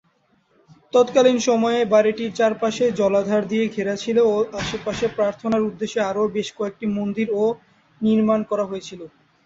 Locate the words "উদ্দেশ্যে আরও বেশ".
5.69-6.47